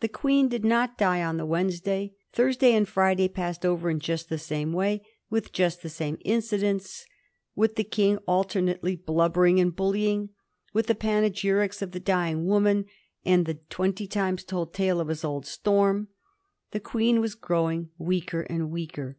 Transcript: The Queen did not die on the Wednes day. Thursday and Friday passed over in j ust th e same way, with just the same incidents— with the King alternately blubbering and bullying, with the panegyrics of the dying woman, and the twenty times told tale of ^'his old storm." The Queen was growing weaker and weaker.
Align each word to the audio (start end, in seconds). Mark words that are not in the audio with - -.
The 0.00 0.08
Queen 0.08 0.48
did 0.48 0.64
not 0.64 0.96
die 0.96 1.22
on 1.22 1.36
the 1.36 1.44
Wednes 1.46 1.82
day. 1.82 2.14
Thursday 2.32 2.72
and 2.72 2.88
Friday 2.88 3.28
passed 3.28 3.66
over 3.66 3.90
in 3.90 4.00
j 4.00 4.14
ust 4.14 4.30
th 4.30 4.40
e 4.40 4.42
same 4.42 4.72
way, 4.72 5.04
with 5.28 5.52
just 5.52 5.82
the 5.82 5.90
same 5.90 6.16
incidents— 6.24 7.04
with 7.54 7.76
the 7.76 7.84
King 7.84 8.16
alternately 8.26 8.96
blubbering 8.96 9.60
and 9.60 9.76
bullying, 9.76 10.30
with 10.72 10.86
the 10.86 10.94
panegyrics 10.94 11.82
of 11.82 11.90
the 11.90 12.00
dying 12.00 12.46
woman, 12.46 12.86
and 13.26 13.44
the 13.44 13.58
twenty 13.68 14.06
times 14.06 14.42
told 14.42 14.72
tale 14.72 15.00
of 15.00 15.08
^'his 15.08 15.22
old 15.22 15.44
storm." 15.44 16.08
The 16.70 16.80
Queen 16.80 17.20
was 17.20 17.34
growing 17.34 17.90
weaker 17.98 18.40
and 18.48 18.70
weaker. 18.70 19.18